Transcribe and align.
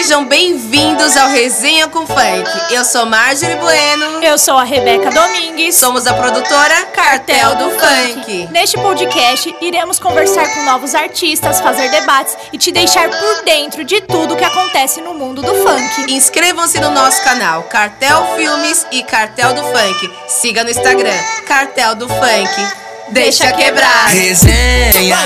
Sejam 0.00 0.24
bem-vindos 0.24 1.14
ao 1.14 1.28
Resenha 1.28 1.86
com 1.86 2.06
Funk. 2.06 2.50
Eu 2.70 2.86
sou 2.86 3.04
Marjorie 3.04 3.56
Bueno. 3.56 4.22
Eu 4.22 4.38
sou 4.38 4.56
a 4.56 4.64
Rebeca 4.64 5.10
Domingues. 5.10 5.74
Somos 5.74 6.06
a 6.06 6.14
produtora 6.14 6.86
Cartel 6.86 7.54
do 7.56 7.70
Funk. 7.72 8.48
Neste 8.50 8.78
podcast, 8.78 9.54
iremos 9.60 9.98
conversar 9.98 10.48
com 10.54 10.62
novos 10.62 10.94
artistas, 10.94 11.60
fazer 11.60 11.90
debates 11.90 12.34
e 12.50 12.56
te 12.56 12.72
deixar 12.72 13.10
por 13.10 13.44
dentro 13.44 13.84
de 13.84 14.00
tudo 14.00 14.36
que 14.36 14.42
acontece 14.44 15.02
no 15.02 15.12
mundo 15.12 15.42
do 15.42 15.54
funk. 15.54 16.10
Inscrevam-se 16.10 16.80
no 16.80 16.90
nosso 16.92 17.22
canal 17.22 17.64
Cartel 17.64 18.26
Filmes 18.36 18.86
e 18.90 19.02
Cartel 19.02 19.52
do 19.52 19.62
Funk. 19.64 20.10
Siga 20.28 20.64
no 20.64 20.70
Instagram 20.70 21.22
Cartel 21.46 21.94
do 21.94 22.08
Funk. 22.08 22.68
Deixa 23.10 23.52
quebrar. 23.52 24.08
Resenha, 24.08 25.18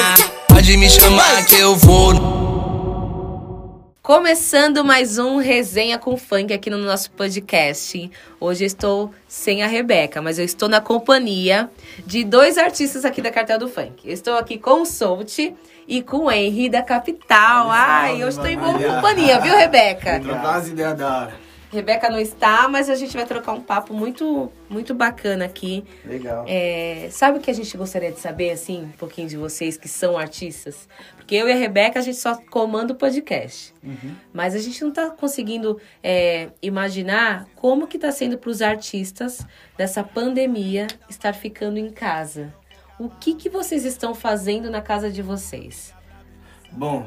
pode 0.49 0.77
me 0.77 0.91
chamar 0.91 1.45
que 1.45 1.55
eu 1.55 1.77
vou. 1.77 2.34
Começando 4.05 4.85
mais 4.85 5.17
um 5.17 5.39
Resenha 5.39 5.99
com 5.99 6.15
Funk 6.15 6.53
aqui 6.53 6.69
no 6.69 6.77
nosso 6.77 7.11
podcast. 7.13 8.11
Hoje 8.39 8.65
eu 8.65 8.67
estou 8.67 9.11
sem 9.27 9.63
a 9.63 9.67
Rebeca, 9.67 10.21
mas 10.21 10.39
eu 10.39 10.45
estou 10.45 10.69
na 10.69 10.79
companhia 10.79 11.71
de 12.05 12.23
dois 12.23 12.59
artistas 12.59 13.07
aqui 13.07 13.23
da 13.23 13.31
Cartel 13.31 13.59
do 13.59 13.67
Funk. 13.67 14.07
Eu 14.07 14.13
estou 14.13 14.37
aqui 14.37 14.59
com 14.59 14.83
o 14.83 14.85
Soult 14.85 15.57
e 15.89 16.03
com 16.03 16.27
o 16.27 16.31
Henry 16.31 16.69
da 16.69 16.83
Capital. 16.83 17.71
Ai, 17.71 18.23
eu 18.23 18.29
estou 18.29 18.47
em 18.47 18.59
boa 18.59 18.75
companhia, 18.75 19.41
viu, 19.41 19.57
Rebeca? 19.57 20.21
Trocar 20.21 20.57
as 20.57 20.69
ideias 20.69 20.99
da 20.99 21.21
hora. 21.21 21.44
Rebeca 21.75 22.09
não 22.09 22.21
está, 22.21 22.69
mas 22.69 22.89
a 22.89 22.95
gente 22.95 23.17
vai 23.17 23.27
trocar 23.27 23.53
um 23.53 23.61
papo 23.61 23.93
muito, 23.93 24.51
muito 24.71 24.95
bacana 24.95 25.45
aqui. 25.45 25.85
Legal. 26.05 26.45
É, 26.49 27.09
sabe 27.11 27.39
o 27.39 27.41
que 27.41 27.51
a 27.51 27.55
gente 27.55 27.77
gostaria 27.77 28.13
de 28.13 28.21
saber, 28.21 28.51
assim, 28.51 28.85
um 28.85 28.93
pouquinho 28.93 29.29
de 29.29 29.37
vocês 29.37 29.77
que 29.77 29.89
são 29.89 30.17
artistas? 30.17 30.89
Porque 31.17 31.35
eu 31.35 31.49
e 31.49 31.53
a 31.53 31.57
Rebeca, 31.57 31.99
a 31.99 32.03
gente 32.03 32.17
só 32.17 32.37
comanda 32.37 32.93
o 32.93 32.97
podcast. 32.97 33.75
Uhum. 33.83 34.15
Mas 34.33 34.55
a 34.55 34.59
gente 34.59 34.81
não 34.83 34.91
está 34.91 35.11
conseguindo 35.11 35.81
é, 36.03 36.51
imaginar 36.63 37.47
como 37.57 37.89
que 37.89 37.97
está 37.97 38.13
sendo 38.13 38.39
para 38.39 38.51
os 38.51 38.63
artistas 38.63 39.45
dessa 39.77 40.05
pandemia 40.05 40.87
estar 41.11 41.33
ficando 41.33 41.79
em 41.79 41.91
casa. 41.91 42.55
O 42.99 43.09
que, 43.09 43.35
que 43.35 43.49
vocês 43.49 43.85
estão 43.85 44.15
fazendo 44.15 44.71
na 44.71 44.81
casa 44.81 45.11
de 45.11 45.23
vocês? 45.23 45.93
Bom, 46.71 47.07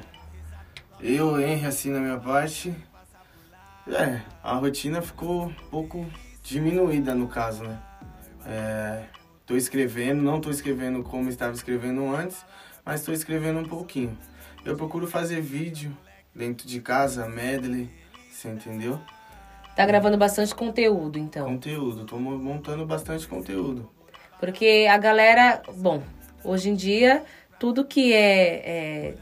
eu, 0.99 1.39
Henry, 1.39 1.65
assim, 1.65 1.89
na 1.89 1.99
minha 1.99 2.17
parte, 2.17 2.75
é, 3.89 4.21
a 4.43 4.55
rotina 4.55 5.02
ficou 5.02 5.45
um 5.45 5.53
pouco 5.69 6.05
diminuída 6.43 7.13
no 7.16 7.27
caso, 7.27 7.63
né? 7.63 7.80
É, 8.45 9.03
tô 9.45 9.55
escrevendo, 9.55 10.21
não 10.21 10.39
tô 10.39 10.49
escrevendo 10.49 11.03
como 11.03 11.30
estava 11.30 11.53
escrevendo 11.53 12.08
antes, 12.15 12.45
mas 12.85 13.03
tô 13.03 13.11
escrevendo 13.11 13.59
um 13.59 13.67
pouquinho. 13.67 14.17
Eu 14.65 14.75
procuro 14.75 15.08
fazer 15.08 15.41
vídeo 15.41 15.95
dentro 16.33 16.67
de 16.67 16.80
casa, 16.81 17.27
medley, 17.27 17.89
você 18.31 18.49
entendeu? 18.49 18.99
Tá 19.75 19.85
gravando 19.85 20.17
bastante 20.17 20.55
conteúdo, 20.55 21.19
então. 21.19 21.45
Conteúdo, 21.45 22.05
tô 22.05 22.17
mo- 22.17 22.38
montando 22.38 22.85
bastante 22.85 23.27
conteúdo. 23.27 23.89
Porque 24.39 24.88
a 24.89 24.97
galera, 24.97 25.61
bom, 25.77 26.02
hoje 26.43 26.69
em 26.69 26.75
dia, 26.75 27.23
tudo 27.59 27.85
que 27.85 28.13
é, 28.13 29.09
é 29.09 29.15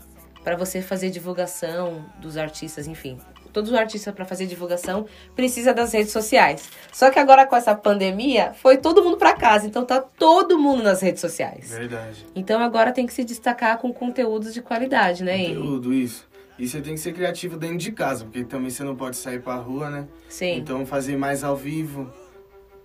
para 0.43 0.55
você 0.55 0.81
fazer 0.81 1.09
divulgação 1.09 2.05
dos 2.19 2.37
artistas, 2.37 2.87
enfim, 2.87 3.17
todos 3.55 3.71
os 3.71 3.77
artistas 3.77 4.13
para 4.13 4.25
fazer 4.25 4.45
divulgação 4.47 5.05
precisa 5.33 5.73
das 5.73 5.93
redes 5.93 6.11
sociais. 6.11 6.69
Só 6.91 7.09
que 7.09 7.17
agora 7.17 7.47
com 7.47 7.55
essa 7.55 7.73
pandemia, 7.73 8.51
foi 8.53 8.75
todo 8.75 9.01
mundo 9.01 9.15
para 9.15 9.33
casa, 9.33 9.65
então 9.65 9.85
tá 9.85 10.01
todo 10.01 10.59
mundo 10.59 10.83
nas 10.83 11.01
redes 11.01 11.21
sociais. 11.21 11.69
Verdade. 11.69 12.25
Então 12.35 12.61
agora 12.61 12.91
tem 12.91 13.07
que 13.07 13.13
se 13.13 13.23
destacar 13.23 13.77
com 13.77 13.93
conteúdos 13.93 14.53
de 14.53 14.61
qualidade, 14.61 15.23
né? 15.23 15.47
Conteúdo, 15.47 15.93
isso. 15.93 16.27
E 16.59 16.67
você 16.67 16.81
tem 16.81 16.95
que 16.95 16.99
ser 16.99 17.13
criativo 17.13 17.57
dentro 17.57 17.77
de 17.77 17.93
casa, 17.93 18.25
porque 18.25 18.43
também 18.43 18.69
você 18.69 18.83
não 18.83 18.95
pode 18.95 19.15
sair 19.15 19.41
pra 19.41 19.55
rua, 19.55 19.89
né? 19.89 20.07
Sim. 20.27 20.57
Então 20.57 20.85
fazer 20.85 21.17
mais 21.17 21.41
ao 21.41 21.55
vivo, 21.55 22.11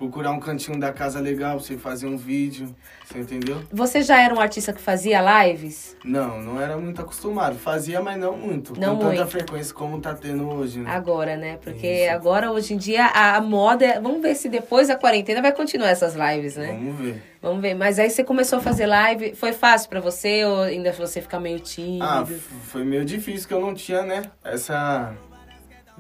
procurar 0.01 0.31
um 0.31 0.41
cantinho 0.41 0.81
da 0.81 0.91
casa 0.95 1.21
legal 1.21 1.57
pra 1.57 1.67
você 1.67 1.77
fazer 1.77 2.07
um 2.07 2.17
vídeo, 2.17 2.75
você 3.05 3.19
entendeu? 3.19 3.63
Você 3.71 4.01
já 4.01 4.19
era 4.19 4.35
um 4.35 4.41
artista 4.41 4.73
que 4.73 4.81
fazia 4.81 5.21
lives? 5.45 5.95
Não, 6.03 6.41
não 6.41 6.59
era 6.59 6.75
muito 6.79 7.03
acostumado. 7.03 7.59
Fazia, 7.59 8.01
mas 8.01 8.19
não 8.19 8.35
muito. 8.35 8.81
Não 8.81 8.97
com 8.97 9.03
tanta 9.03 9.17
muito. 9.17 9.31
frequência 9.31 9.75
como 9.75 10.01
tá 10.01 10.15
tendo 10.15 10.49
hoje, 10.49 10.79
né? 10.79 10.91
Agora, 10.91 11.37
né? 11.37 11.59
Porque 11.63 11.87
Isso. 11.87 12.15
agora, 12.15 12.51
hoje 12.51 12.73
em 12.73 12.79
dia, 12.79 13.05
a, 13.09 13.37
a 13.37 13.41
moda 13.43 13.85
é... 13.85 14.01
Vamos 14.01 14.23
ver 14.23 14.35
se 14.37 14.49
depois 14.49 14.89
da 14.89 14.97
quarentena 14.97 15.43
vai 15.43 15.53
continuar 15.53 15.91
essas 15.91 16.15
lives, 16.15 16.57
né? 16.57 16.69
Vamos 16.69 16.97
ver. 16.97 17.23
Vamos 17.43 17.61
ver. 17.61 17.75
Mas 17.75 17.99
aí 17.99 18.09
você 18.09 18.25
começou 18.25 18.59
a 18.59 18.63
fazer 18.63 18.87
live. 18.87 19.35
Foi 19.35 19.53
fácil 19.53 19.91
pra 19.91 20.01
você 20.01 20.47
ou 20.47 20.63
ainda 20.63 20.93
você 20.93 21.21
fica 21.21 21.39
meio 21.39 21.61
tímido? 21.61 22.05
Ah, 22.05 22.27
foi 22.65 22.85
meio 22.85 23.05
difícil 23.05 23.47
que 23.47 23.53
eu 23.53 23.61
não 23.61 23.75
tinha, 23.75 24.03
né? 24.03 24.23
Essa 24.43 25.15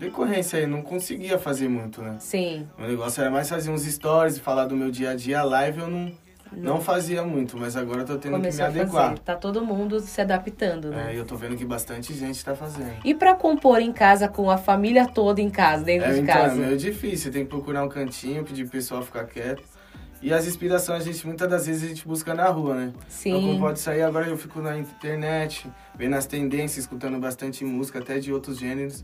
decorrência 0.01 0.59
aí, 0.59 0.67
não 0.67 0.83
conseguia 0.83 1.39
fazer 1.39 1.69
muito, 1.69 2.03
né? 2.03 2.17
Sim. 2.19 2.67
O 2.79 2.83
negócio 2.83 3.21
era 3.21 3.31
mais 3.31 3.49
fazer 3.49 3.71
uns 3.71 3.83
stories, 3.85 4.39
falar 4.39 4.65
do 4.65 4.75
meu 4.75 4.91
dia 4.91 5.11
a 5.11 5.15
dia. 5.15 5.41
A 5.41 5.45
live 5.45 5.81
eu 5.81 5.89
não, 5.89 6.13
não 6.53 6.81
fazia 6.81 7.23
muito, 7.23 7.57
mas 7.59 7.77
agora 7.77 8.01
eu 8.01 8.07
tô 8.07 8.17
tendo 8.17 8.33
Começou 8.33 8.67
que 8.67 8.73
me 8.73 8.81
adequar. 8.81 9.09
fazer. 9.11 9.19
Tá 9.21 9.37
todo 9.37 9.65
mundo 9.65 10.01
se 10.01 10.21
adaptando, 10.21 10.89
né? 10.91 11.13
É, 11.15 11.19
eu 11.19 11.25
tô 11.25 11.37
vendo 11.37 11.55
que 11.57 11.65
bastante 11.65 12.15
gente 12.15 12.43
tá 12.45 12.55
fazendo. 12.57 12.95
E 13.05 13.15
pra 13.15 13.35
compor 13.35 13.81
em 13.81 13.93
casa 13.93 14.27
com 14.27 14.51
a 14.51 14.57
família 14.57 15.07
toda 15.07 15.41
em 15.41 15.51
casa, 15.51 15.85
dentro 15.85 16.09
É, 16.09 16.15
de 16.15 16.21
então, 16.21 16.35
é 16.35 16.39
casa? 16.49 16.55
meio 16.57 16.77
difícil, 16.79 17.31
tem 17.31 17.45
que 17.45 17.51
procurar 17.51 17.85
um 17.85 17.89
cantinho, 17.89 18.43
pedir 18.43 18.63
pro 18.65 18.73
pessoal 18.73 19.03
ficar 19.03 19.25
quieto. 19.27 19.63
E 20.23 20.35
as 20.35 20.47
inspirações, 20.47 21.01
a 21.03 21.05
gente, 21.13 21.27
muitas 21.27 21.49
das 21.49 21.67
vezes, 21.67 21.83
a 21.83 21.89
gente 21.89 22.07
busca 22.07 22.35
na 22.35 22.47
rua, 22.49 22.75
né? 22.75 22.93
Sim. 23.09 23.31
Então, 23.31 23.41
como 23.43 23.59
pode 23.59 23.81
sair, 23.81 24.03
agora 24.03 24.27
eu 24.27 24.37
fico 24.37 24.61
na 24.61 24.77
internet, 24.77 25.67
vendo 25.97 26.15
as 26.15 26.27
tendências, 26.27 26.79
escutando 26.85 27.19
bastante 27.19 27.65
música, 27.65 28.01
até 28.01 28.19
de 28.19 28.31
outros 28.31 28.59
gêneros, 28.59 29.03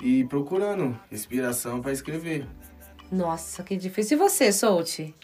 e 0.00 0.24
procurando 0.24 0.98
inspiração 1.10 1.80
pra 1.80 1.92
escrever. 1.92 2.46
Nossa, 3.10 3.62
que 3.62 3.76
difícil. 3.76 4.16
E 4.16 4.20
você, 4.20 4.52
Solte? 4.52 5.14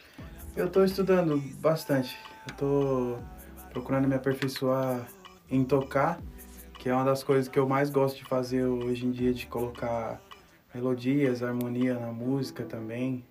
Eu 0.56 0.70
tô 0.70 0.84
estudando 0.84 1.38
bastante. 1.60 2.16
Eu 2.48 2.54
tô 2.56 3.16
procurando 3.70 4.08
me 4.08 4.14
aperfeiçoar 4.14 5.06
em 5.50 5.64
tocar, 5.64 6.20
que 6.78 6.88
é 6.88 6.94
uma 6.94 7.04
das 7.04 7.22
coisas 7.22 7.48
que 7.48 7.58
eu 7.58 7.68
mais 7.68 7.90
gosto 7.90 8.18
de 8.18 8.24
fazer 8.24 8.64
hoje 8.64 9.06
em 9.06 9.10
dia, 9.10 9.32
de 9.32 9.46
colocar 9.46 10.20
melodias, 10.74 11.42
harmonia 11.42 11.98
na 11.98 12.12
música 12.12 12.64
também. 12.64 13.24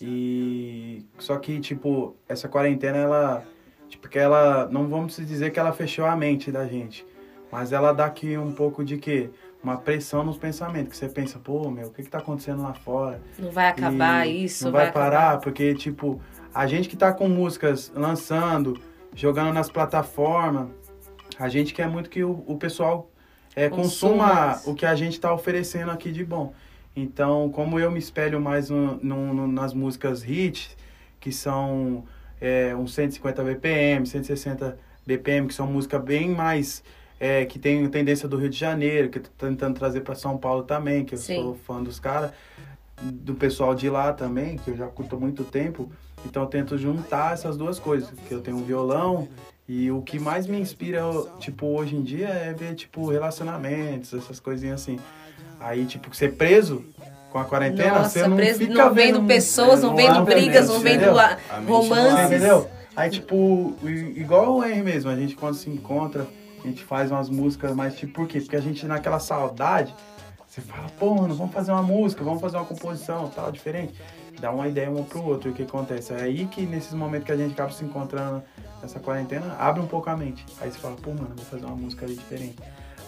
E 0.00 1.04
só 1.18 1.36
que 1.38 1.58
tipo, 1.60 2.16
essa 2.28 2.48
quarentena 2.48 2.98
ela 2.98 3.44
tipo 3.88 4.08
que 4.08 4.18
ela 4.18 4.68
não 4.70 4.86
vamos 4.86 5.16
dizer 5.16 5.50
que 5.50 5.58
ela 5.58 5.72
fechou 5.72 6.04
a 6.04 6.14
mente 6.14 6.52
da 6.52 6.66
gente, 6.66 7.06
mas 7.50 7.72
ela 7.72 7.92
dá 7.92 8.04
aqui 8.04 8.36
um 8.36 8.52
pouco 8.52 8.84
de 8.84 8.98
que 8.98 9.30
uma 9.62 9.76
pressão 9.76 10.24
nos 10.24 10.36
pensamentos, 10.38 10.90
que 10.92 10.96
você 10.96 11.08
pensa, 11.08 11.38
pô, 11.38 11.68
meu, 11.70 11.88
o 11.88 11.90
que 11.90 12.02
que 12.02 12.08
tá 12.08 12.18
acontecendo 12.18 12.62
lá 12.62 12.74
fora? 12.74 13.20
Não 13.38 13.50
vai 13.50 13.68
acabar 13.68 14.26
E 14.26 14.44
isso? 14.44 14.64
Não 14.64 14.72
vai, 14.72 14.86
acabar? 14.88 15.10
parar, 15.10 15.38
porque, 15.40 15.74
tipo, 15.74 16.20
a 16.54 16.66
gente 16.66 16.88
que 16.88 16.96
tá 16.96 17.12
com 17.12 17.28
músicas 17.28 17.90
lançando, 17.94 18.80
jogando 19.14 19.52
nas 19.52 19.68
plataformas, 19.70 20.68
a 21.38 21.48
gente 21.48 21.74
quer 21.74 21.88
muito 21.88 22.08
que 22.08 22.22
o, 22.22 22.44
o 22.46 22.56
pessoal 22.56 23.10
é, 23.56 23.68
Consuma 23.68 24.60
o 24.66 24.74
que 24.74 24.86
a 24.86 24.94
gente 24.94 25.18
tá 25.18 25.32
oferecendo 25.34 25.90
aqui 25.90 26.12
de 26.12 26.24
bom. 26.24 26.52
Então, 26.94 27.50
como 27.50 27.78
eu 27.78 27.90
me 27.90 27.98
espelho 27.98 28.40
mais 28.40 28.70
no, 28.70 28.96
no- 29.02 29.34
no- 29.34 29.48
nas 29.48 29.74
músicas 29.74 30.22
hits, 30.28 30.76
que 31.18 31.32
são 31.32 32.04
é, 32.40 32.74
uns 32.76 32.94
150 32.94 33.42
BPM, 33.42 34.06
160 34.06 34.78
BPM, 35.04 35.48
que 35.48 35.54
são 35.54 35.66
músicas 35.66 36.00
bem 36.02 36.30
mais. 36.30 36.84
É, 37.20 37.44
que 37.44 37.58
tem 37.58 37.86
tendência 37.88 38.28
do 38.28 38.36
Rio 38.36 38.48
de 38.48 38.58
Janeiro, 38.58 39.08
que 39.08 39.18
eu 39.18 39.22
tô 39.22 39.46
tentando 39.46 39.76
trazer 39.78 40.00
para 40.02 40.14
São 40.14 40.36
Paulo 40.36 40.62
também, 40.62 41.04
que 41.04 41.14
eu 41.14 41.18
Sim. 41.18 41.42
sou 41.42 41.54
fã 41.66 41.82
dos 41.82 41.98
caras 41.98 42.30
do 43.02 43.34
pessoal 43.34 43.74
de 43.74 43.88
lá 43.88 44.12
também, 44.12 44.56
que 44.56 44.70
eu 44.70 44.76
já 44.76 44.86
curto 44.86 45.16
há 45.16 45.18
muito 45.18 45.44
tempo. 45.44 45.90
Então 46.26 46.42
eu 46.42 46.48
tento 46.48 46.76
juntar 46.76 47.32
essas 47.34 47.56
duas 47.56 47.78
coisas, 47.78 48.10
que 48.26 48.32
eu 48.34 48.40
tenho 48.40 48.56
um 48.56 48.62
violão 48.64 49.28
e 49.68 49.90
o 49.90 50.02
que 50.02 50.18
mais 50.18 50.46
me 50.46 50.58
inspira, 50.58 51.02
tipo, 51.38 51.66
hoje 51.66 51.94
em 51.94 52.02
dia 52.02 52.28
é 52.28 52.52
ver, 52.52 52.74
tipo, 52.74 53.08
relacionamentos, 53.08 54.12
essas 54.14 54.40
coisinhas 54.40 54.80
assim. 54.82 54.98
Aí, 55.60 55.84
tipo, 55.86 56.14
ser 56.14 56.34
preso 56.34 56.84
com 57.30 57.38
a 57.38 57.44
quarentena, 57.44 58.02
você 58.04 58.20
Nossa, 58.20 58.28
não 58.28 58.36
preso, 58.36 58.58
fica 58.60 58.74
não 58.74 58.94
vendo 58.94 59.14
vendo- 59.18 59.26
pessoas, 59.26 59.82
não 59.82 59.90
não 59.90 59.96
vendo 59.96 60.24
brigas, 60.24 60.68
não 60.68 60.80
vendo 60.80 61.12
mente 61.12 61.68
romances. 61.68 62.26
Entendeu? 62.26 62.68
Aí, 62.96 63.10
tipo, 63.10 63.74
igual 64.16 64.56
o 64.56 64.64
Henry 64.64 64.82
mesmo, 64.82 65.10
a 65.10 65.16
gente 65.16 65.36
quando 65.36 65.54
se 65.54 65.68
encontra, 65.70 66.26
a 66.64 66.66
gente 66.66 66.84
faz 66.84 67.10
umas 67.10 67.28
músicas, 67.28 67.74
mas 67.74 67.96
tipo, 67.96 68.12
por 68.12 68.28
quê? 68.28 68.40
Porque 68.40 68.56
a 68.56 68.60
gente 68.60 68.86
naquela 68.86 69.18
saudade, 69.18 69.94
você 70.46 70.60
fala, 70.60 70.88
pô, 70.98 71.14
mano, 71.14 71.34
vamos 71.34 71.52
fazer 71.52 71.72
uma 71.72 71.82
música, 71.82 72.24
vamos 72.24 72.40
fazer 72.40 72.56
uma 72.56 72.64
composição, 72.64 73.28
tal, 73.28 73.52
diferente. 73.52 73.94
Dá 74.40 74.50
uma 74.50 74.68
ideia 74.68 74.90
um 74.90 75.04
pro 75.04 75.22
outro, 75.24 75.50
e 75.50 75.52
o 75.52 75.54
que 75.54 75.62
acontece? 75.62 76.12
É 76.12 76.22
aí 76.22 76.46
que 76.46 76.64
nesses 76.64 76.94
momentos 76.94 77.26
que 77.26 77.32
a 77.32 77.36
gente 77.36 77.52
acaba 77.52 77.72
se 77.72 77.84
encontrando 77.84 78.42
nessa 78.80 79.00
quarentena, 79.00 79.56
abre 79.58 79.80
um 79.80 79.86
pouco 79.86 80.08
a 80.08 80.16
mente. 80.16 80.44
Aí 80.60 80.70
você 80.70 80.78
fala, 80.78 80.96
pô, 80.96 81.10
mano, 81.10 81.32
vou 81.36 81.44
fazer 81.44 81.64
uma 81.64 81.76
música 81.76 82.06
ali 82.06 82.14
diferente. 82.14 82.56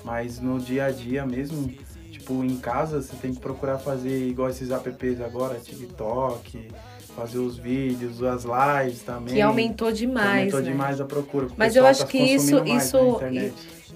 Mas 0.04 0.40
no 0.40 0.58
dia 0.58 0.86
a 0.86 0.90
dia 0.90 1.24
mesmo, 1.24 1.72
tipo, 2.10 2.44
em 2.44 2.56
casa, 2.56 3.00
você 3.00 3.14
tem 3.16 3.32
que 3.34 3.40
procurar 3.40 3.78
fazer 3.78 4.26
igual 4.28 4.48
esses 4.50 4.70
apps 4.70 5.20
agora, 5.20 5.58
TikTok, 5.58 6.68
fazer 7.16 7.38
os 7.38 7.56
vídeos, 7.56 8.22
as 8.22 8.44
lives 8.44 9.02
também. 9.02 9.34
Que 9.34 9.40
aumentou 9.40 9.90
demais. 9.92 10.38
Aumentou 10.54 10.60
né? 10.60 10.70
demais 10.70 11.00
a 11.00 11.04
procura. 11.04 11.48
Mas 11.56 11.76
eu 11.76 11.86
acho 11.86 12.00
tá 12.02 12.06
que 12.06 12.18
isso, 12.18 12.62
isso, 12.64 13.18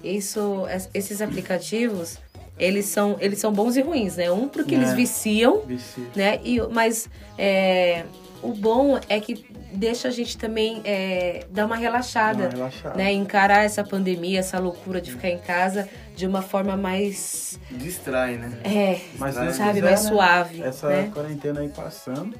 isso, 0.03 0.67
es- 0.67 0.89
esses 0.93 1.21
aplicativos, 1.21 2.17
eles 2.57 2.85
são, 2.85 3.17
eles 3.19 3.39
são 3.39 3.51
bons 3.51 3.75
e 3.75 3.81
ruins, 3.81 4.17
né? 4.17 4.31
Um 4.31 4.47
porque 4.47 4.75
É. 4.75 4.77
eles 4.77 4.93
viciam, 4.93 5.61
Vicia. 5.61 6.05
né? 6.15 6.39
E, 6.43 6.59
mas 6.71 7.09
é, 7.37 8.05
o 8.41 8.53
bom 8.53 8.99
é 9.09 9.19
que 9.19 9.45
deixa 9.73 10.07
a 10.07 10.11
gente 10.11 10.37
também 10.37 10.81
é, 10.85 11.45
dar 11.49 11.65
uma 11.65 11.75
relaxada, 11.75 12.43
Uma 12.43 12.49
relaxada. 12.49 12.95
né? 12.95 13.11
Encarar 13.11 13.63
essa 13.65 13.83
pandemia, 13.83 14.39
essa 14.39 14.59
loucura 14.59 15.01
de 15.01 15.11
ficar 15.11 15.29
em 15.29 15.37
casa 15.39 15.87
de 16.15 16.25
uma 16.27 16.41
forma 16.41 16.77
mais, 16.77 17.59
Distrai, 17.71 18.35
né? 18.37 18.57
é, 18.63 18.99
Mas 19.17 19.35
sabe, 19.35 19.47
quiser, 19.51 19.81
mais 19.81 20.03
né, 20.03 20.09
suave, 20.09 20.61
Essa 20.61 20.87
né? 20.89 21.11
quarentena 21.13 21.59
aí 21.61 21.69
passando, 21.69 22.35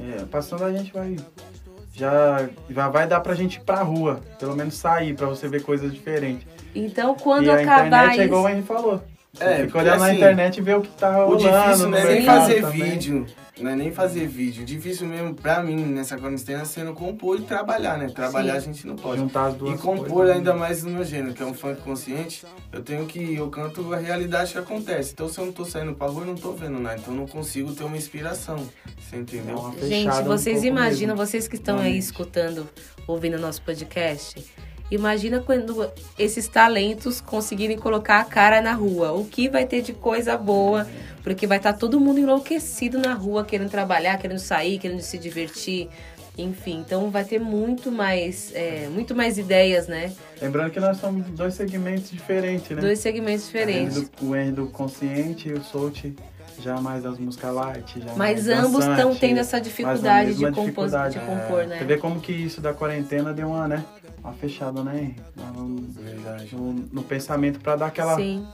é, 0.00 0.24
passando 0.24 0.64
a 0.64 0.72
gente 0.72 0.92
vai. 0.92 1.16
Já, 1.94 2.48
já 2.70 2.88
vai 2.88 3.08
dar 3.08 3.18
pra 3.20 3.34
gente 3.34 3.56
ir 3.56 3.60
pra 3.60 3.82
rua, 3.82 4.20
pelo 4.38 4.54
menos 4.54 4.74
sair, 4.74 5.14
pra 5.14 5.26
você 5.26 5.48
ver 5.48 5.62
coisas 5.62 5.92
diferentes. 5.92 6.46
Então, 6.74 7.16
quando 7.16 7.46
e 7.46 7.50
a 7.50 7.54
acabar 7.54 7.86
internet 7.86 8.10
é 8.10 8.14
isso, 8.14 8.22
igual 8.22 8.46
a 8.46 8.54
gente 8.54 8.66
falou. 8.66 9.02
Você 9.32 9.44
É, 9.44 9.48
fica 9.48 9.64
porque 9.64 9.78
olhando 9.78 9.98
na 10.00 10.06
assim, 10.06 10.16
internet 10.16 10.56
e 10.56 10.60
vê 10.60 10.74
o 10.74 10.80
que 10.82 10.88
tá 10.90 11.24
O 11.26 11.34
rolando. 11.34 11.38
difícil 11.66 11.84
no 11.86 11.90
não 11.90 11.98
é 11.98 12.22
fazer 12.22 12.60
também. 12.62 12.80
vídeo, 12.90 13.26
não 13.60 13.70
é 13.70 13.76
nem 13.76 13.90
fazer 13.92 14.26
vídeo. 14.26 14.64
Difícil 14.64 15.06
mesmo 15.06 15.34
pra 15.34 15.62
mim 15.62 15.76
nessa 15.76 16.16
quarentena 16.16 16.64
sendo 16.64 16.92
compor 16.92 17.38
e 17.38 17.42
trabalhar, 17.42 17.98
né? 17.98 18.08
Trabalhar 18.08 18.52
Sim. 18.54 18.58
a 18.58 18.60
gente 18.60 18.86
não 18.86 18.96
pode. 18.96 19.20
Juntar 19.20 19.46
as 19.46 19.54
duas 19.54 19.78
E 19.78 19.82
compor 19.82 20.08
coisas, 20.08 20.28
né? 20.28 20.38
ainda 20.38 20.54
mais 20.54 20.84
no 20.84 20.90
meu 20.90 21.04
gênero, 21.04 21.34
que 21.34 21.42
é 21.42 21.46
um 21.46 21.54
funk 21.54 21.80
consciente, 21.82 22.44
eu 22.72 22.82
tenho 22.82 23.06
que. 23.06 23.34
Eu 23.34 23.48
canto 23.50 23.92
a 23.92 23.96
realidade 23.96 24.52
que 24.52 24.58
acontece. 24.58 25.12
Então 25.12 25.28
se 25.28 25.38
eu 25.38 25.46
não 25.46 25.52
tô 25.52 25.64
saindo 25.64 25.94
pra 25.94 26.06
rua, 26.06 26.22
eu 26.22 26.26
não 26.26 26.34
tô 26.34 26.52
vendo 26.52 26.78
nada. 26.78 26.96
Então 27.00 27.12
eu 27.14 27.20
não 27.20 27.26
consigo 27.26 27.72
ter 27.74 27.84
uma 27.84 27.96
inspiração. 27.96 28.68
Você 28.98 29.16
entendeu? 29.16 29.58
uma 29.58 29.72
Gente, 29.86 30.08
um 30.08 30.24
vocês 30.24 30.56
pouco 30.56 30.66
imaginam, 30.68 31.14
mesmo. 31.14 31.26
vocês 31.26 31.48
que 31.48 31.56
estão 31.56 31.78
aí 31.78 31.96
escutando, 31.98 32.68
ouvindo 33.06 33.38
nosso 33.38 33.62
podcast, 33.62 34.44
imagina 34.90 35.40
quando 35.40 35.90
esses 36.18 36.48
talentos 36.48 37.20
conseguirem 37.20 37.76
colocar 37.78 38.20
a 38.20 38.24
cara 38.24 38.60
na 38.60 38.72
rua. 38.72 39.12
O 39.12 39.24
que 39.24 39.48
vai 39.48 39.66
ter 39.66 39.82
de 39.82 39.92
coisa 39.92 40.36
boa, 40.36 40.86
porque 41.22 41.46
vai 41.46 41.58
estar 41.58 41.72
todo 41.74 42.00
mundo 42.00 42.18
enlouquecido 42.20 42.98
na 42.98 43.14
rua, 43.14 43.44
querendo 43.44 43.70
trabalhar, 43.70 44.18
querendo 44.18 44.38
sair, 44.38 44.78
querendo 44.78 45.00
se 45.00 45.18
divertir. 45.18 45.88
Enfim, 46.36 46.78
então 46.86 47.10
vai 47.10 47.24
ter 47.24 47.40
muito 47.40 47.90
mais, 47.90 48.52
é, 48.54 48.88
muito 48.92 49.12
mais 49.12 49.38
ideias, 49.38 49.88
né? 49.88 50.12
Lembrando 50.40 50.70
que 50.70 50.78
nós 50.78 50.96
somos 50.98 51.26
dois 51.30 51.54
segmentos 51.54 52.10
diferentes, 52.12 52.70
né? 52.70 52.80
Dois 52.80 53.00
segmentos 53.00 53.46
diferentes. 53.46 54.08
O 54.22 54.36
Henry 54.36 54.52
do- 54.52 54.66
consciente 54.68 55.48
e 55.48 55.52
o 55.52 55.64
Solt 55.64 56.04
já 56.60 56.80
mais 56.80 57.02
das 57.02 57.18
músicas 57.18 57.52
light. 57.52 58.00
Já 58.00 58.14
Mas 58.14 58.46
ambos 58.48 58.84
estão 58.86 59.16
tendo 59.16 59.38
essa 59.40 59.60
dificuldade 59.60 60.34
de, 60.34 60.44
compos, 60.44 60.62
dificuldade. 60.64 61.18
de 61.18 61.26
compor, 61.26 61.66
né? 61.66 61.78
Você 61.78 61.84
vê 61.84 61.96
como 61.96 62.20
que 62.20 62.30
isso 62.32 62.60
da 62.60 62.72
quarentena 62.72 63.32
deu 63.32 63.48
uma, 63.48 63.66
né? 63.66 63.84
Uma 64.28 64.34
fechada, 64.36 64.84
né? 64.84 65.14
No, 65.54 65.76
Verdade. 65.92 66.54
no- 66.54 66.72
no 66.92 67.02
pensamento 67.02 67.60
pra 67.60 67.76
dar 67.76 67.86
aquela. 67.86 68.14
Sim. 68.16 68.46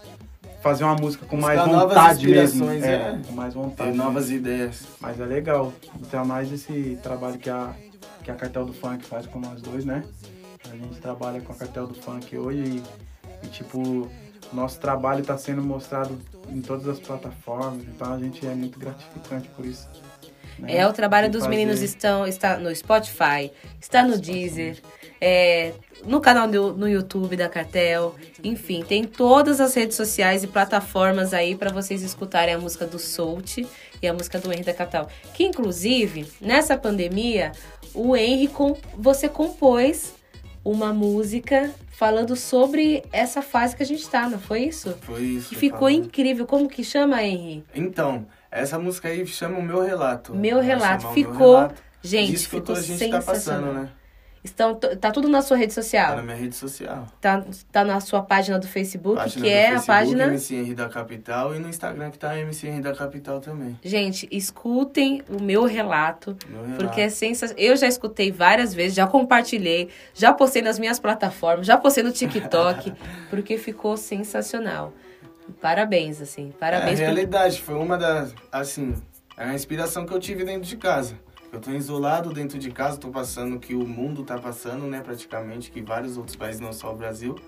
Fazer 0.63 0.85
uma 0.85 0.95
música 0.95 1.27
com 1.27 1.37
mais 1.37 1.59
novas 1.67 1.89
vontade 1.95 2.27
mesmo. 2.29 2.71
É, 2.71 2.77
é. 2.79 3.21
com 3.27 3.33
mais 3.35 3.53
vontade. 3.55 3.95
novas 3.97 4.31
ideias. 4.31 4.87
Mas 5.01 5.21
é 5.21 5.27
legal. 5.27 5.73
Então 6.01 6.25
mais 6.25 6.51
esse 6.53 6.99
trabalho 7.03 7.39
que 7.39 7.51
a, 7.51 7.75
que 8.23 8.31
a 8.31 8.35
Cartel 8.35 8.65
do 8.65 8.73
Funk 8.73 9.05
faz 9.05 9.27
com 9.27 9.39
nós 9.41 9.61
dois, 9.61 9.85
né? 9.85 10.05
A 10.71 10.77
gente 10.77 10.99
trabalha 11.01 11.41
com 11.41 11.53
a 11.53 11.57
Cartel 11.57 11.87
do 11.87 11.95
Funk 11.95 12.39
hoje 12.39 12.61
e, 13.43 13.47
e, 13.47 13.49
tipo, 13.51 14.09
nosso 14.53 14.79
trabalho 14.81 15.21
está 15.21 15.37
sendo 15.37 15.63
mostrado 15.63 16.19
em 16.49 16.61
todas 16.63 16.89
as 16.89 16.99
plataformas, 17.01 17.83
então 17.83 18.15
a 18.15 18.19
gente 18.19 18.47
é 18.47 18.55
muito 18.55 18.79
gratificante 18.79 19.49
por 19.51 19.67
isso. 19.67 19.87
né? 20.59 20.77
É, 20.79 20.87
o 20.89 20.93
trabalho 20.95 21.27
De 21.27 21.33
dos 21.33 21.43
fazer- 21.45 21.55
meninos 21.57 21.83
estão, 21.83 22.27
está 22.27 22.57
no 22.57 22.75
Spotify, 22.75 23.53
está 23.81 24.03
no 24.03 24.17
Deezer, 24.19 24.81
é, 25.27 25.73
no 26.05 26.21
canal 26.21 26.47
do, 26.47 26.75
no 26.75 26.87
YouTube 26.87 27.35
da 27.35 27.49
Cartel. 27.49 28.15
Enfim, 28.43 28.85
tem 28.87 29.05
todas 29.05 29.59
as 29.59 29.73
redes 29.73 29.97
sociais 29.97 30.45
e 30.45 30.47
plataformas 30.47 31.33
aí 31.33 31.57
para 31.57 31.73
vocês 31.73 32.03
escutarem 32.03 32.55
a 32.55 32.59
música 32.59 32.87
do 32.87 32.99
Soult 32.99 33.67
e 34.03 34.07
a 34.07 34.13
música 34.13 34.39
do 34.39 34.53
Henry 34.53 34.65
da 34.65 34.75
Capital. 34.75 35.09
Que, 35.33 35.45
inclusive, 35.45 36.31
nessa 36.43 36.77
pandemia, 36.77 37.53
o 37.95 38.15
Henry, 38.15 38.49
com, 38.49 38.77
você 38.99 39.27
compôs 39.27 40.15
uma 40.63 40.93
música 40.93 41.71
falando 41.89 42.37
sobre 42.37 43.03
essa 43.11 43.41
fase 43.41 43.75
que 43.75 43.83
a 43.83 43.87
gente 43.87 44.07
tá, 44.07 44.29
não 44.29 44.39
foi 44.39 44.65
isso? 44.65 44.95
Foi 45.01 45.23
isso. 45.23 45.49
Que 45.49 45.57
ficou 45.57 45.89
incrível. 45.89 46.45
Como 46.45 46.69
que 46.69 46.85
chama, 46.85 47.23
Henry? 47.23 47.65
Então, 47.75 48.27
essa 48.51 48.79
música 48.79 49.09
aí 49.09 49.27
chama 49.27 49.59
o 49.59 49.63
meu 49.63 49.81
relato. 49.81 50.35
Meu 50.35 50.61
relato. 50.61 51.07
o 51.07 51.15
meu 51.15 51.15
Ficou- 51.15 51.55
relato. 51.57 51.83
Gente, 52.03 52.47
ficou 52.47 52.77
a 52.77 52.81
gente 52.83 53.09
tá 53.09 53.23
passando, 53.23 53.33
sensacional. 53.33 53.73
né? 53.73 53.89
Estão, 54.45 54.75
tá 54.75 55.11
tudo 55.11 55.27
na 55.27 55.41
sua 55.41 55.57
rede 55.57 55.75
Tá 55.75 55.81
social. 55.83 56.17
na 56.17 56.23
minha 56.23 56.37
rede 56.37 56.55
social. 56.55 57.07
Tá, 57.19 57.43
tá 57.73 57.83
na 57.83 57.99
sua 58.01 58.21
página 58.23 58.59
do 58.59 58.69
Facebook, 58.69 59.17
Página 59.17 59.43
que 59.43 59.51
do 59.51 59.55
é 59.57 59.63
a 59.63 59.71
Facebook, 59.71 59.87
página. 59.87 60.25
MC 60.27 60.55
Henry 60.57 60.75
da 60.75 60.87
Capital 60.89 61.57
e 61.57 61.59
no 61.59 61.69
Instagram 61.69 62.11
que 62.11 62.19
tá 62.19 62.39
MC 62.39 62.67
Henry 62.69 62.83
da 62.83 62.95
Capital 62.95 63.41
também. 63.41 63.79
Gente, 63.83 64.29
escutem 64.31 65.23
o 65.31 65.43
meu 65.43 65.65
relato, 65.65 66.37
Meu 66.47 66.61
relato. 66.63 66.85
porque 66.85 67.01
é 67.01 67.09
sensacional. 67.09 67.65
Eu 67.65 67.75
já 67.75 67.87
escutei 67.89 68.31
várias 68.31 68.75
vezes, 68.75 68.95
já 68.95 69.07
compartilhei, 69.07 69.89
já 70.13 70.31
postei 70.31 70.61
nas 70.61 70.79
minhas 70.79 70.99
plataformas, 71.01 71.67
já 71.67 71.79
postei 71.79 72.05
no 72.05 72.13
TikTok, 72.13 72.93
porque 73.31 73.57
ficou 73.57 73.97
sensacional. 73.97 74.93
Parabéns, 75.61 76.21
assim, 76.21 76.53
parabéns. 76.61 77.01
é, 77.01 77.05
a 77.05 77.07
por- 77.09 77.15
realidade 77.15 77.61
foi 77.63 77.75
uma 77.77 77.97
das, 77.97 78.35
assim, 78.53 78.95
é 79.37 79.45
a 79.45 79.55
inspiração 79.55 80.05
que 80.07 80.13
eu 80.13 80.21
tive 80.21 80.45
dentro 80.45 80.69
de 80.69 80.77
casa. 80.77 81.15
Eu 81.55 81.61
tô 81.61 81.71
isolado 81.71 82.33
dentro 82.33 82.59
de 82.59 82.69
casa, 82.73 82.99
tô 82.99 83.11
passando 83.11 83.55
o 83.55 83.61
que 83.61 83.77
o 83.77 83.87
mundo 83.87 84.25
tá 84.25 84.37
passando, 84.37 84.89
né, 84.89 85.01
praticamente, 85.01 85.71
que 85.71 85.81
vários 85.81 86.17
outros 86.17 86.35
países, 86.35 86.61
não 86.61 86.73
só 86.73 86.93
o 86.93 86.97
Brasil. 86.97 87.39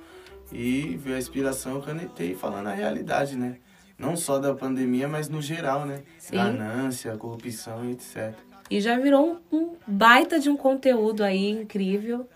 E 0.53 0.97
veio 1.03 1.17
a 1.17 1.19
inspiração, 1.19 1.75
eu 1.75 1.83
canetei 1.83 2.33
falando 2.33 2.69
a 2.69 2.73
realidade, 2.73 3.37
né? 3.37 3.57
Não 3.99 4.17
só 4.17 4.39
da 4.39 4.55
pandemia, 4.55 5.09
mas 5.09 5.29
no 5.29 5.43
geral, 5.43 5.85
né? 5.85 6.05
Sim. 6.19 6.37
Ganância, 6.37 7.17
corrupção 7.17 7.85
e 7.85 7.95
etc. 7.95 8.33
E 8.71 8.81
já 8.81 8.97
virou 8.97 9.41
um, 9.51 9.57
um 9.57 9.77
baita 9.85 10.39
de 10.39 10.49
um 10.49 10.57
conteúdo 10.57 11.25
aí 11.25 11.51
incrível 11.51 12.29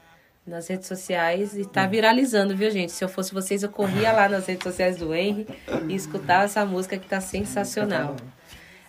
nas 0.45 0.67
redes 0.67 0.89
sociais 0.89 1.57
e 1.57 1.65
tá 1.65 1.87
viralizando, 1.87 2.57
viu, 2.57 2.69
gente? 2.73 2.91
Se 2.91 3.05
eu 3.05 3.09
fosse 3.09 3.33
vocês, 3.33 3.63
eu 3.63 3.69
corria 3.69 4.11
lá 4.11 4.29
nas 4.29 4.45
redes 4.47 4.65
sociais 4.65 4.97
do 4.97 5.15
Henry 5.15 5.47
e 5.89 5.95
escutava 5.95 6.45
essa 6.47 6.67
música 6.67 6.99
que 6.99 7.07
tá 7.07 7.21
sensacional. 7.21 8.17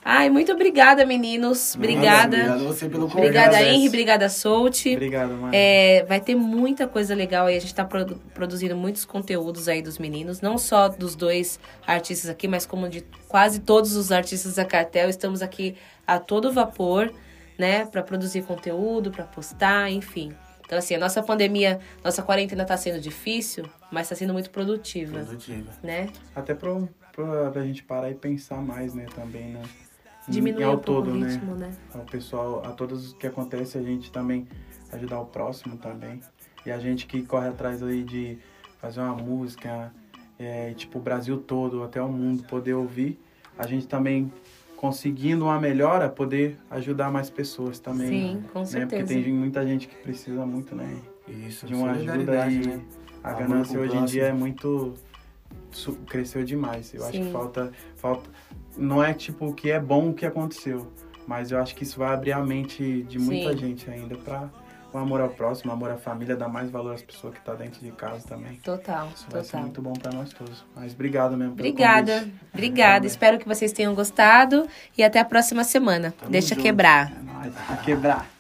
Ai, 0.04 0.30
muito 0.32 0.52
obrigada, 0.52 1.06
meninos. 1.06 1.76
Obrigada. 1.76 2.36
Obrigado 2.38 2.62
a 2.62 2.68
você 2.68 2.90
pelo 2.90 3.04
convite. 3.04 3.18
Obrigada, 3.20 3.48
Obrigado, 3.56 3.74
Henry. 3.76 3.88
Obrigada, 3.88 4.30
Soult. 4.30 4.90
Obrigado, 4.94 5.34
mano. 5.34 5.52
É, 5.54 6.04
vai 6.08 6.20
ter 6.20 6.34
muita 6.36 6.88
coisa 6.88 7.14
legal 7.14 7.46
aí. 7.46 7.56
A 7.56 7.60
gente 7.62 7.76
tá 7.76 7.86
produ- 7.86 8.20
produzindo 8.34 8.76
muitos 8.76 9.06
conteúdos 9.06 9.68
aí 9.68 9.82
dos 9.82 10.00
meninos, 10.00 10.42
não 10.42 10.58
só 10.58 10.88
dos 10.90 11.16
dois 11.16 11.60
artistas 11.86 12.30
aqui, 12.32 12.48
mas 12.48 12.66
como 12.66 12.90
de 12.90 13.02
quase 13.28 13.60
todos 13.60 13.96
os 13.96 14.12
artistas 14.12 14.56
da 14.56 14.66
cartel. 14.66 15.08
Estamos 15.08 15.42
aqui 15.44 15.76
a 16.08 16.20
todo 16.20 16.52
vapor, 16.52 17.14
né, 17.58 17.86
Pra 17.86 18.02
produzir 18.02 18.42
conteúdo, 18.42 19.12
pra 19.12 19.24
postar, 19.26 19.92
enfim. 19.92 20.34
Então, 20.66 20.80
assim, 20.80 20.96
a 20.96 21.00
nossa 21.00 21.22
pandemia, 21.22 21.80
nossa 22.04 22.24
quarentena 22.24 22.66
tá 22.66 22.76
sendo 22.76 23.00
difícil, 23.00 23.66
mas 23.92 24.10
tá 24.10 24.16
sendo 24.16 24.34
muito 24.34 24.50
produtiva, 24.50 25.20
Positiva. 25.20 25.70
né? 25.84 26.08
Até 26.34 26.56
pra, 26.56 26.74
pra, 27.12 27.52
pra 27.52 27.62
gente 27.66 27.84
parar 27.84 28.10
e 28.10 28.16
pensar 28.16 28.62
mais, 28.62 28.94
né, 28.96 29.06
também, 29.14 29.50
né? 29.50 29.62
Diminuir 30.32 30.64
ao 30.64 30.76
um 30.76 30.80
todo, 30.80 31.12
o 31.12 31.16
né? 31.16 31.30
ritmo, 31.30 31.56
né? 31.56 31.72
ao 31.94 32.02
pessoal, 32.02 32.64
a 32.66 32.72
todos 32.72 33.14
que 33.14 33.28
acontece, 33.28 33.78
a 33.78 33.82
gente 33.82 34.12
também 34.12 34.48
ajudar 34.92 35.20
o 35.20 35.26
próximo 35.26 35.78
também. 35.78 36.20
E 36.66 36.72
a 36.72 36.80
gente 36.80 37.08
que 37.08 37.24
corre 37.24 37.48
atrás 37.48 37.82
aí 37.82 38.04
de 38.04 38.38
fazer 38.80 39.00
uma 39.00 39.16
música, 39.16 39.92
é, 40.40 40.74
tipo 40.74 41.00
o 41.00 41.02
Brasil 41.02 41.38
todo, 41.38 41.84
até 41.84 42.02
o 42.02 42.10
mundo 42.10 42.44
poder 42.44 42.74
ouvir, 42.74 43.20
a 43.58 43.68
gente 43.68 43.88
também 43.88 44.32
conseguindo 44.76 45.46
uma 45.46 45.60
melhora, 45.60 46.10
poder 46.10 46.58
ajudar 46.72 47.12
mais 47.12 47.30
pessoas 47.30 47.80
também. 47.80 48.08
Sim, 48.08 48.44
com 48.52 48.60
né? 48.62 48.66
certeza. 48.66 49.04
Porque 49.04 49.22
tem 49.22 49.34
muita 49.34 49.66
gente 49.66 49.88
que 49.88 49.96
precisa 49.96 50.44
muito, 50.44 50.76
né? 50.76 50.98
Isso, 51.28 51.68
De 51.68 51.76
uma 51.76 51.92
ajuda 51.92 52.48
e 52.50 52.66
né? 52.66 52.82
a 53.24 53.34
ganância 53.34 53.80
hoje 53.80 53.96
em 53.96 54.06
dia 54.06 54.26
é 54.26 54.34
muito 54.34 54.96
cresceu 56.08 56.44
demais. 56.44 56.94
Eu 56.94 57.04
acho 57.04 57.14
Sim. 57.14 57.26
que 57.26 57.32
falta 57.32 57.72
falta 57.96 58.30
não 58.78 59.04
é 59.04 59.14
tipo 59.14 59.48
o 59.48 59.54
que 59.54 59.72
é 59.72 59.80
bom 59.80 60.10
o 60.10 60.14
que 60.14 60.26
aconteceu, 60.26 60.92
mas 61.28 61.52
eu 61.52 61.60
acho 61.60 61.76
que 61.76 61.84
isso 61.84 62.00
vai 62.00 62.14
abrir 62.14 62.32
a 62.32 62.40
mente 62.40 63.04
de 63.04 63.20
muita 63.20 63.52
Sim. 63.52 63.58
gente 63.58 63.90
ainda 63.90 64.16
para 64.18 64.50
o 64.94 64.98
amor 64.98 65.22
ao 65.22 65.30
próximo, 65.30 65.72
o 65.72 65.74
amor 65.74 65.90
à 65.92 65.98
família, 65.98 66.36
dar 66.36 66.50
mais 66.50 66.70
valor 66.70 66.94
às 66.94 67.02
pessoas 67.02 67.34
que 67.34 67.40
tá 67.42 67.54
dentro 67.54 67.80
de 67.80 67.92
casa 67.92 68.28
também. 68.28 68.56
Total, 68.58 69.08
Isso 69.16 69.26
vai 69.32 69.42
ser 69.42 69.52
total. 69.52 69.62
muito 69.62 69.82
bom 69.82 69.94
para 69.94 70.12
nós 70.12 70.34
todos. 70.34 70.66
Mas 70.76 70.94
obrigado 70.94 71.38
mesmo 71.38 71.54
Obrigada, 71.54 72.20
convite. 72.20 72.36
obrigada. 72.54 73.08
Espero 73.08 73.40
que 73.40 73.48
vocês 73.48 73.72
tenham 73.72 73.96
gostado 73.96 74.68
e 74.98 75.04
até 75.04 75.20
a 75.20 75.26
próxima 75.26 75.64
semana. 75.64 76.14
Tamo 76.20 76.30
Deixa 76.32 76.56
junto. 76.56 76.62
quebrar. 76.64 77.12
É 77.12 77.24
nóis, 77.24 77.54
vai 77.54 77.78
quebrar. 77.86 78.31